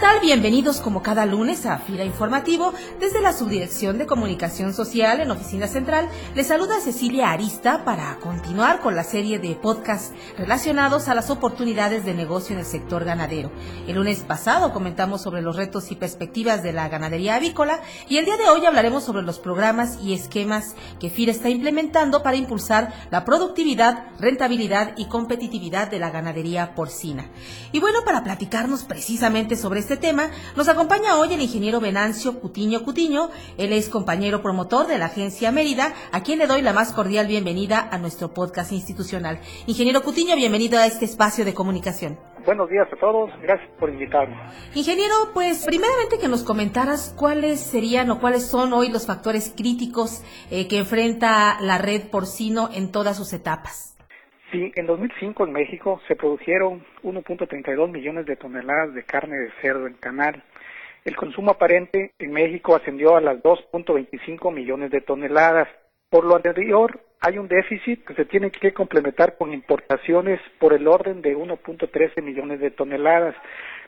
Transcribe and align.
Tal? 0.00 0.20
Bienvenidos 0.20 0.80
como 0.80 1.02
cada 1.02 1.26
lunes 1.26 1.66
a 1.66 1.76
Fila 1.76 2.04
Informativo. 2.04 2.72
Desde 2.98 3.20
la 3.20 3.34
Subdirección 3.34 3.98
de 3.98 4.06
Comunicación 4.06 4.72
Social 4.72 5.20
en 5.20 5.30
Oficina 5.30 5.66
Central, 5.66 6.08
les 6.34 6.46
saluda 6.46 6.80
Cecilia 6.80 7.30
Arista 7.30 7.84
para 7.84 8.16
continuar 8.16 8.80
con 8.80 8.96
la 8.96 9.04
serie 9.04 9.38
de 9.38 9.54
podcasts 9.56 10.12
relacionados 10.38 11.08
a 11.08 11.14
las 11.14 11.28
oportunidades 11.28 12.06
de 12.06 12.14
negocio 12.14 12.54
en 12.54 12.60
el 12.60 12.66
sector 12.66 13.04
ganadero. 13.04 13.52
El 13.86 13.96
lunes 13.96 14.20
pasado 14.20 14.72
comentamos 14.72 15.20
sobre 15.20 15.42
los 15.42 15.56
retos 15.56 15.90
y 15.90 15.96
perspectivas 15.96 16.62
de 16.62 16.72
la 16.72 16.88
ganadería 16.88 17.34
avícola 17.34 17.80
y 18.08 18.16
el 18.16 18.24
día 18.24 18.38
de 18.38 18.48
hoy 18.48 18.64
hablaremos 18.64 19.04
sobre 19.04 19.22
los 19.22 19.38
programas 19.38 19.98
y 20.02 20.14
esquemas 20.14 20.76
que 20.98 21.10
FIRA 21.10 21.32
está 21.32 21.50
implementando 21.50 22.22
para 22.22 22.38
impulsar 22.38 22.94
la 23.10 23.26
productividad, 23.26 24.06
rentabilidad 24.18 24.94
y 24.96 25.08
competitividad 25.08 25.90
de 25.90 25.98
la 25.98 26.08
ganadería 26.08 26.74
porcina. 26.74 27.28
Y 27.70 27.80
bueno, 27.80 27.98
para 28.02 28.24
platicarnos 28.24 28.84
precisamente 28.84 29.56
sobre 29.56 29.80
este 29.89 29.89
tema, 29.96 30.30
nos 30.56 30.68
acompaña 30.68 31.16
hoy 31.16 31.34
el 31.34 31.40
ingeniero 31.40 31.80
Venancio 31.80 32.40
Cutiño 32.40 32.82
Cutiño. 32.82 33.30
Él 33.58 33.72
es 33.72 33.88
compañero 33.88 34.42
promotor 34.42 34.86
de 34.86 34.98
la 34.98 35.06
agencia 35.06 35.52
Mérida, 35.52 35.92
a 36.12 36.22
quien 36.22 36.38
le 36.38 36.46
doy 36.46 36.62
la 36.62 36.72
más 36.72 36.92
cordial 36.92 37.26
bienvenida 37.26 37.88
a 37.90 37.98
nuestro 37.98 38.32
podcast 38.34 38.72
institucional. 38.72 39.40
Ingeniero 39.66 40.02
Cutiño, 40.02 40.36
bienvenido 40.36 40.78
a 40.78 40.86
este 40.86 41.04
espacio 41.04 41.44
de 41.44 41.54
comunicación. 41.54 42.18
Buenos 42.46 42.70
días 42.70 42.88
a 42.90 42.96
todos, 42.96 43.30
gracias 43.42 43.70
por 43.78 43.90
invitarme. 43.90 44.34
Ingeniero, 44.74 45.14
pues 45.34 45.64
primeramente 45.66 46.18
que 46.18 46.28
nos 46.28 46.42
comentaras 46.42 47.14
cuáles 47.16 47.60
serían 47.60 48.10
o 48.10 48.18
cuáles 48.18 48.46
son 48.46 48.72
hoy 48.72 48.88
los 48.88 49.06
factores 49.06 49.52
críticos 49.54 50.22
eh, 50.50 50.66
que 50.66 50.78
enfrenta 50.78 51.60
la 51.60 51.78
red 51.78 52.08
porcino 52.08 52.70
en 52.72 52.92
todas 52.92 53.16
sus 53.16 53.32
etapas. 53.34 53.89
En 54.52 54.84
2005 54.84 55.44
en 55.44 55.52
México 55.52 56.00
se 56.08 56.16
produjeron 56.16 56.84
1.32 57.04 57.88
millones 57.88 58.26
de 58.26 58.34
toneladas 58.34 58.92
de 58.94 59.04
carne 59.04 59.36
de 59.36 59.52
cerdo 59.62 59.86
en 59.86 59.94
canal. 59.94 60.42
El 61.04 61.14
consumo 61.14 61.52
aparente 61.52 62.12
en 62.18 62.32
México 62.32 62.74
ascendió 62.74 63.14
a 63.14 63.20
las 63.20 63.40
2.25 63.44 64.52
millones 64.52 64.90
de 64.90 65.02
toneladas. 65.02 65.68
Por 66.08 66.24
lo 66.24 66.34
anterior, 66.34 67.00
hay 67.20 67.38
un 67.38 67.46
déficit 67.46 68.04
que 68.04 68.14
se 68.14 68.24
tiene 68.24 68.50
que 68.50 68.74
complementar 68.74 69.38
con 69.38 69.54
importaciones 69.54 70.40
por 70.58 70.72
el 70.72 70.88
orden 70.88 71.22
de 71.22 71.36
1.13 71.36 72.20
millones 72.20 72.58
de 72.58 72.72
toneladas, 72.72 73.36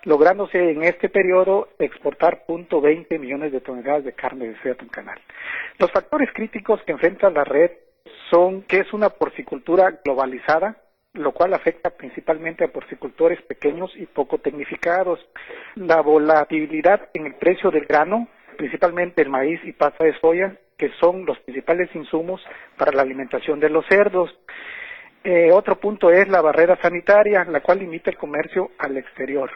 lográndose 0.04 0.70
en 0.70 0.84
este 0.84 1.08
periodo 1.08 1.70
exportar 1.80 2.44
0.20 2.47 3.19
millones 3.19 3.50
de 3.50 3.60
toneladas 3.60 4.04
de 4.04 4.12
carne 4.12 4.47
de 4.47 4.56
cerdo 4.62 4.82
en 4.82 4.91
canal. 4.91 5.19
Los 5.80 5.91
factores 5.91 6.30
críticos 6.32 6.80
que 6.84 6.92
enfrenta 6.92 7.30
la 7.30 7.42
red 7.42 7.72
son 8.31 8.62
que 8.62 8.78
es 8.78 8.92
una 8.92 9.11
porcicultura 9.11 10.00
globalizada, 10.05 10.77
lo 11.14 11.33
cual 11.33 11.55
afecta 11.55 11.91
principalmente 11.91 12.64
a 12.64 12.72
porcicultores 12.72 13.41
pequeños 13.42 13.91
y 13.97 14.06
poco 14.06 14.39
tecnificados. 14.39 15.20
La 15.75 16.00
volatilidad 16.00 17.09
en 17.14 17.27
el 17.27 17.34
precio 17.34 17.70
del 17.70 17.84
grano, 17.84 18.28
principalmente 18.56 19.22
el 19.22 19.28
maíz 19.28 19.61
y 19.64 19.72
pasta 19.72 20.05
de 20.05 20.19
soya, 20.20 20.56
que 20.78 20.91
son 21.00 21.27
los 21.27 21.39
principales 21.41 21.94
insumos 21.94 22.41
para 22.77 22.92
la 22.92 23.03
alimentación 23.03 23.61
de 23.61 23.70
los 23.70 23.84
cerdos. 23.86 24.31
Eh, 25.22 25.53
otro 25.53 25.77
punto 25.77 26.11
es 26.11 26.27
la 26.28 26.41
barrera 26.41 26.77
sanitaria, 26.81 27.44
la 27.44 27.61
cual 27.61 27.78
limita 27.78 28.11
el 28.11 28.16
comercio 28.16 28.70
al 28.78 28.97
exterior. 28.97 29.50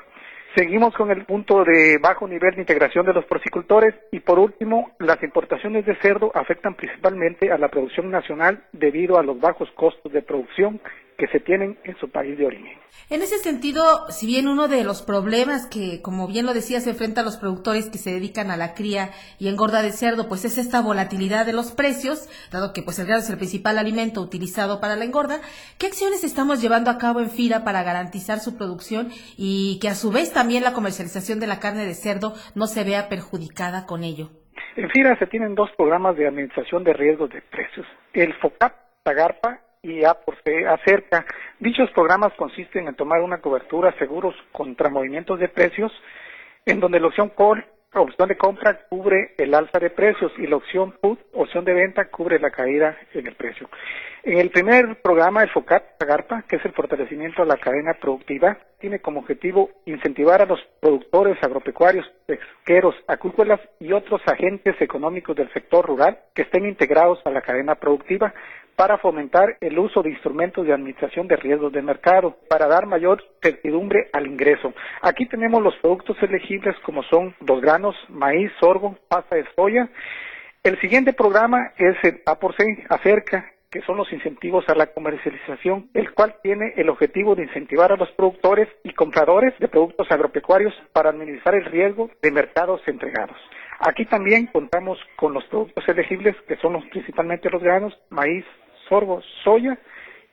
Seguimos 0.56 0.94
con 0.94 1.10
el 1.10 1.26
punto 1.26 1.64
de 1.64 1.98
bajo 2.00 2.26
nivel 2.26 2.54
de 2.54 2.62
integración 2.62 3.04
de 3.04 3.12
los 3.12 3.26
porcicultores 3.26 3.94
y 4.10 4.20
por 4.20 4.38
último, 4.38 4.92
las 4.98 5.22
importaciones 5.22 5.84
de 5.84 5.94
cerdo 5.96 6.32
afectan 6.34 6.74
principalmente 6.74 7.52
a 7.52 7.58
la 7.58 7.68
producción 7.68 8.10
nacional 8.10 8.64
debido 8.72 9.18
a 9.18 9.22
los 9.22 9.38
bajos 9.38 9.70
costos 9.72 10.10
de 10.10 10.22
producción 10.22 10.80
que 11.16 11.26
se 11.28 11.40
tienen 11.40 11.78
en 11.84 11.96
su 11.98 12.10
país 12.10 12.36
de 12.38 12.46
origen. 12.46 12.78
En 13.08 13.22
ese 13.22 13.38
sentido, 13.38 13.82
si 14.10 14.26
bien 14.26 14.48
uno 14.48 14.68
de 14.68 14.82
los 14.82 15.02
problemas 15.02 15.66
que, 15.66 16.02
como 16.02 16.26
bien 16.26 16.44
lo 16.44 16.54
decía, 16.54 16.80
se 16.80 16.90
enfrenta 16.90 17.20
a 17.20 17.24
los 17.24 17.36
productores 17.36 17.88
que 17.88 17.98
se 17.98 18.10
dedican 18.10 18.50
a 18.50 18.56
la 18.56 18.74
cría 18.74 19.10
y 19.38 19.48
engorda 19.48 19.82
de 19.82 19.92
cerdo, 19.92 20.28
pues 20.28 20.44
es 20.44 20.58
esta 20.58 20.80
volatilidad 20.80 21.46
de 21.46 21.52
los 21.52 21.72
precios, 21.72 22.28
dado 22.50 22.72
que 22.72 22.82
pues 22.82 22.98
el 22.98 23.06
grano 23.06 23.22
es 23.22 23.30
el 23.30 23.36
principal 23.36 23.78
alimento 23.78 24.20
utilizado 24.20 24.80
para 24.80 24.96
la 24.96 25.04
engorda, 25.04 25.40
¿qué 25.78 25.86
acciones 25.86 26.24
estamos 26.24 26.60
llevando 26.60 26.90
a 26.90 26.98
cabo 26.98 27.20
en 27.20 27.30
FIRA 27.30 27.64
para 27.64 27.82
garantizar 27.82 28.40
su 28.40 28.56
producción 28.56 29.08
y 29.36 29.78
que 29.80 29.88
a 29.88 29.94
su 29.94 30.10
vez 30.10 30.32
también 30.32 30.64
la 30.64 30.72
comercialización 30.72 31.38
de 31.38 31.46
la 31.46 31.60
carne 31.60 31.84
de 31.84 31.94
cerdo 31.94 32.34
no 32.54 32.66
se 32.66 32.82
vea 32.84 33.08
perjudicada 33.08 33.86
con 33.86 34.02
ello? 34.02 34.30
En 34.76 34.90
FIRA 34.90 35.16
se 35.18 35.26
tienen 35.26 35.54
dos 35.54 35.70
programas 35.76 36.16
de 36.16 36.26
administración 36.26 36.82
de 36.82 36.92
riesgos 36.92 37.30
de 37.30 37.40
precios, 37.40 37.86
el 38.12 38.34
FOCAP, 38.34 38.74
Tagarpa 39.04 39.65
y 39.86 40.04
A 40.04 40.14
por 40.14 40.36
C 40.42 40.66
acerca. 40.66 41.24
Dichos 41.60 41.90
programas 41.92 42.32
consisten 42.34 42.88
en 42.88 42.96
tomar 42.96 43.22
una 43.22 43.38
cobertura 43.38 43.96
seguros 43.98 44.34
contra 44.52 44.90
movimientos 44.90 45.38
de 45.38 45.48
precios, 45.48 45.92
en 46.64 46.80
donde 46.80 47.00
la 47.00 47.06
opción 47.06 47.30
call, 47.30 47.64
opción 47.94 48.28
de 48.28 48.36
compra 48.36 48.80
cubre 48.88 49.34
el 49.38 49.54
alza 49.54 49.78
de 49.78 49.90
precios 49.90 50.32
y 50.38 50.46
la 50.46 50.56
opción 50.56 50.92
put, 51.00 51.18
opción 51.32 51.64
de 51.64 51.72
venta, 51.72 52.06
cubre 52.06 52.38
la 52.38 52.50
caída 52.50 52.96
en 53.14 53.26
el 53.26 53.34
precio. 53.34 53.70
En 54.22 54.38
el 54.38 54.50
primer 54.50 55.00
programa, 55.02 55.44
el 55.44 55.50
FOCAT 55.50 56.02
Agarpa, 56.02 56.42
que 56.48 56.56
es 56.56 56.64
el 56.64 56.72
fortalecimiento 56.72 57.42
de 57.42 57.48
la 57.48 57.58
cadena 57.58 57.94
productiva, 57.94 58.58
tiene 58.80 58.98
como 58.98 59.20
objetivo 59.20 59.70
incentivar 59.84 60.42
a 60.42 60.46
los 60.46 60.58
productores 60.80 61.40
agropecuarios, 61.42 62.04
pesqueros, 62.26 62.96
acuícolas 63.06 63.60
y 63.78 63.92
otros 63.92 64.20
agentes 64.26 64.74
económicos 64.80 65.36
del 65.36 65.52
sector 65.52 65.86
rural 65.86 66.18
que 66.34 66.42
estén 66.42 66.66
integrados 66.66 67.20
a 67.24 67.30
la 67.30 67.40
cadena 67.40 67.76
productiva 67.76 68.34
para 68.76 68.98
fomentar 68.98 69.56
el 69.60 69.78
uso 69.78 70.02
de 70.02 70.10
instrumentos 70.10 70.66
de 70.66 70.72
administración 70.72 71.26
de 71.26 71.36
riesgos 71.36 71.72
de 71.72 71.82
mercado, 71.82 72.36
para 72.48 72.66
dar 72.66 72.86
mayor 72.86 73.24
certidumbre 73.42 74.10
al 74.12 74.26
ingreso. 74.26 74.74
Aquí 75.00 75.26
tenemos 75.26 75.62
los 75.62 75.74
productos 75.76 76.16
elegibles 76.22 76.76
como 76.84 77.02
son 77.04 77.34
los 77.40 77.60
granos, 77.60 77.96
maíz, 78.08 78.52
sorgo, 78.60 78.96
pasta 79.08 79.36
de 79.36 79.46
soya. 79.56 79.88
El 80.62 80.78
siguiente 80.80 81.12
programa 81.14 81.72
es 81.78 81.96
el 82.04 82.20
A 82.26 82.38
por 82.38 82.54
C, 82.54 82.84
acerca, 82.90 83.52
que 83.70 83.80
son 83.82 83.96
los 83.96 84.12
incentivos 84.12 84.64
a 84.68 84.74
la 84.74 84.86
comercialización, 84.86 85.90
el 85.94 86.12
cual 86.12 86.36
tiene 86.42 86.72
el 86.76 86.88
objetivo 86.88 87.34
de 87.34 87.44
incentivar 87.44 87.92
a 87.92 87.96
los 87.96 88.10
productores 88.12 88.68
y 88.84 88.92
compradores 88.92 89.58
de 89.58 89.68
productos 89.68 90.10
agropecuarios 90.10 90.74
para 90.92 91.10
administrar 91.10 91.54
el 91.54 91.64
riesgo 91.64 92.10
de 92.22 92.30
mercados 92.30 92.80
entregados. 92.86 93.36
Aquí 93.80 94.06
también 94.06 94.46
contamos 94.46 94.98
con 95.16 95.34
los 95.34 95.44
productos 95.44 95.86
elegibles, 95.88 96.34
que 96.48 96.56
son 96.56 96.74
los, 96.74 96.84
principalmente 96.86 97.50
los 97.50 97.62
granos, 97.62 97.98
maíz, 98.08 98.44
sorgo, 98.88 99.20
soya, 99.44 99.78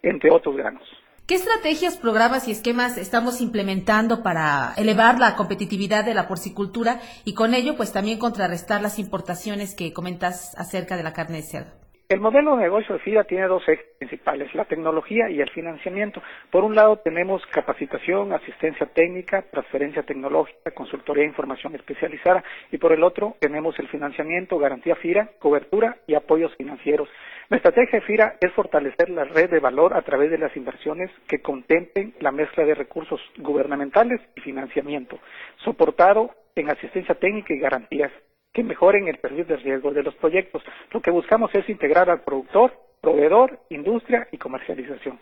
entre 0.02 0.31
otros 0.31 0.56
granos. 0.56 0.84
¿Qué 1.25 1.36
estrategias, 1.36 1.97
programas 1.97 2.50
y 2.50 2.52
esquemas 2.52 2.97
estamos 2.97 3.40
implementando 3.40 4.24
para 4.24 4.74
elevar 4.75 5.19
la 5.19 5.38
competitividad 5.38 6.03
de 6.03 6.14
la 6.14 6.28
porcicultura 6.28 7.00
y 7.24 7.34
con 7.34 7.53
ello 7.53 7.78
pues 7.78 7.94
también 7.94 8.19
contrarrestar 8.19 8.81
las 8.81 9.00
importaciones 9.00 9.74
que 9.74 9.94
comentas 9.94 10.53
acerca 10.58 10.97
de 10.97 11.03
la 11.03 11.13
carne 11.13 11.38
de 11.38 11.44
cerdo? 11.44 11.83
El 12.13 12.19
modelo 12.22 12.56
de 12.56 12.62
negocio 12.66 12.94
de 12.94 13.01
FIDA 13.01 13.24
tiene 13.24 13.47
dos 13.47 13.68
ejes 13.68 13.88
principales, 13.97 14.53
la 14.53 14.66
tecnología 14.66 15.31
y 15.31 15.41
el 15.41 15.50
financiamiento. 15.50 16.22
Por 16.51 16.63
un 16.63 16.75
lado 16.75 16.97
tenemos 16.97 17.44
capacitación, 17.47 18.31
asistencia 18.34 18.85
técnica, 18.85 19.41
transferencia 19.50 20.03
tecnológica, 20.03 20.69
consultoría 20.75 21.24
e 21.24 21.28
información 21.29 21.74
especializada 21.74 22.44
y 22.72 22.78
por 22.78 22.91
el 22.91 23.03
otro 23.03 23.35
tenemos 23.40 23.79
el 23.79 23.88
financiamiento, 23.88 24.59
garantía 24.59 24.96
FIRA, 24.96 25.31
cobertura 25.40 25.97
y 26.06 26.13
apoyos 26.13 26.56
financieros. 26.56 27.09
La 27.50 27.57
estrategia 27.57 28.00
de 28.00 28.06
FIRA 28.06 28.35
es 28.40 28.51
fortalecer 28.51 29.09
la 29.09 29.24
red 29.24 29.50
de 29.50 29.59
valor 29.59 29.95
a 29.95 30.03
través 30.03 30.30
de 30.30 30.38
las 30.38 30.56
inversiones 30.56 31.09
que 31.28 31.41
contemplen 31.41 32.13
la 32.19 32.31
mezcla 32.31 32.63
de 32.63 32.75
recursos 32.75 33.22
gubernamentales 33.40 34.22
y 34.35 34.41
financiamiento, 34.41 35.18
soportado 35.66 36.30
en 36.56 36.69
asistencia 36.69 37.16
técnica 37.16 37.56
y 37.56 37.57
garantías 37.57 38.12
que 38.54 38.64
mejoren 38.64 39.08
el 39.08 39.18
perfil 39.18 39.48
de 39.48 39.58
riesgo 39.58 39.92
de 39.92 40.04
los 40.04 40.16
proyectos. 40.16 40.62
Lo 40.92 41.02
que 41.02 41.12
buscamos 41.12 41.54
es 41.56 41.68
integrar 41.68 42.10
al 42.10 42.22
productor, 42.22 42.72
proveedor, 43.02 43.60
industria 43.70 44.28
y 44.32 44.38
comercialización. 44.38 45.20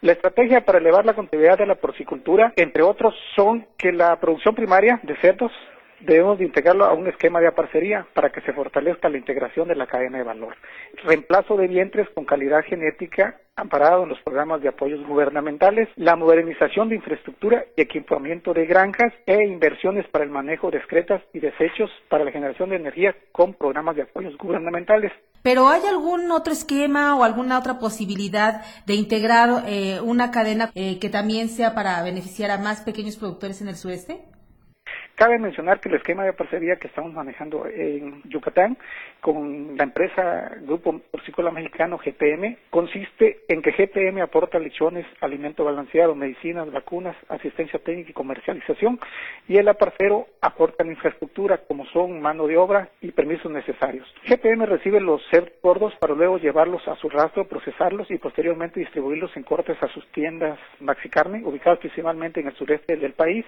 La 0.00 0.12
estrategia 0.12 0.64
para 0.64 0.78
elevar 0.78 1.04
la 1.04 1.14
continuidad 1.14 1.58
de 1.58 1.66
la 1.66 1.76
porcicultura, 1.76 2.52
entre 2.56 2.82
otros, 2.82 3.14
son 3.36 3.66
que 3.78 3.92
la 3.92 4.18
producción 4.18 4.54
primaria 4.54 4.98
de 5.02 5.14
cerdos 5.16 5.52
debemos 6.04 6.38
de 6.38 6.44
integrarlo 6.44 6.84
a 6.84 6.94
un 6.94 7.06
esquema 7.08 7.40
de 7.40 7.48
aparcería 7.48 8.06
para 8.14 8.30
que 8.30 8.40
se 8.42 8.52
fortalezca 8.52 9.08
la 9.08 9.18
integración 9.18 9.68
de 9.68 9.76
la 9.76 9.86
cadena 9.86 10.18
de 10.18 10.24
valor. 10.24 10.56
Reemplazo 11.04 11.56
de 11.56 11.68
vientres 11.68 12.08
con 12.10 12.24
calidad 12.24 12.62
genética 12.64 13.38
amparado 13.56 14.04
en 14.04 14.08
los 14.08 14.20
programas 14.20 14.62
de 14.62 14.68
apoyos 14.68 15.06
gubernamentales, 15.06 15.88
la 15.96 16.16
modernización 16.16 16.88
de 16.88 16.96
infraestructura 16.96 17.64
y 17.76 17.82
equipamiento 17.82 18.54
de 18.54 18.66
granjas 18.66 19.12
e 19.26 19.44
inversiones 19.44 20.06
para 20.08 20.24
el 20.24 20.30
manejo 20.30 20.70
de 20.70 20.78
excretas 20.78 21.22
y 21.32 21.40
desechos 21.40 21.90
para 22.08 22.24
la 22.24 22.32
generación 22.32 22.70
de 22.70 22.76
energía 22.76 23.14
con 23.30 23.54
programas 23.54 23.96
de 23.96 24.02
apoyos 24.02 24.36
gubernamentales. 24.38 25.12
Pero 25.42 25.68
¿hay 25.68 25.82
algún 25.86 26.30
otro 26.30 26.52
esquema 26.52 27.16
o 27.16 27.24
alguna 27.24 27.58
otra 27.58 27.78
posibilidad 27.78 28.62
de 28.86 28.94
integrar 28.94 29.64
eh, 29.66 30.00
una 30.00 30.30
cadena 30.30 30.70
eh, 30.74 30.98
que 30.98 31.10
también 31.10 31.48
sea 31.48 31.74
para 31.74 32.02
beneficiar 32.02 32.50
a 32.50 32.58
más 32.58 32.82
pequeños 32.82 33.16
productores 33.16 33.60
en 33.60 33.68
el 33.68 33.76
sureste? 33.76 34.20
Cabe 35.22 35.38
mencionar 35.38 35.78
que 35.78 35.88
el 35.88 35.94
esquema 35.94 36.24
de 36.24 36.32
parcería 36.32 36.74
que 36.80 36.88
estamos 36.88 37.12
manejando 37.12 37.64
en 37.68 38.24
Yucatán 38.24 38.76
con 39.20 39.76
la 39.76 39.84
empresa 39.84 40.50
Grupo 40.62 40.98
Porcícola 41.12 41.52
Mexicano 41.52 41.96
GPM 41.96 42.56
consiste 42.70 43.42
en 43.46 43.62
que 43.62 43.70
GPM 43.70 44.20
aporta 44.20 44.58
lechones, 44.58 45.06
alimento 45.20 45.62
balanceado, 45.62 46.16
medicinas, 46.16 46.72
vacunas, 46.72 47.14
asistencia 47.28 47.78
técnica 47.78 48.10
y 48.10 48.14
comercialización 48.14 48.98
y 49.46 49.58
el 49.58 49.68
aparcero 49.68 50.26
aporta 50.40 50.82
la 50.82 50.90
infraestructura 50.90 51.58
como 51.68 51.86
son 51.86 52.20
mano 52.20 52.48
de 52.48 52.56
obra 52.56 52.88
y 53.00 53.12
permisos 53.12 53.52
necesarios. 53.52 54.12
GPM 54.26 54.66
recibe 54.66 55.00
los 55.00 55.22
cerdos 55.30 55.52
gordos 55.62 55.94
para 56.00 56.16
luego 56.16 56.38
llevarlos 56.38 56.82
a 56.88 56.96
su 56.96 57.08
rastro, 57.08 57.46
procesarlos 57.46 58.10
y 58.10 58.18
posteriormente 58.18 58.80
distribuirlos 58.80 59.30
en 59.36 59.44
cortes 59.44 59.80
a 59.84 59.86
sus 59.86 60.04
tiendas 60.08 60.58
Maxi 60.80 61.08
Carne, 61.08 61.42
ubicadas 61.44 61.78
principalmente 61.78 62.40
en 62.40 62.48
el 62.48 62.56
sureste 62.56 62.96
del 62.96 63.12
país 63.12 63.46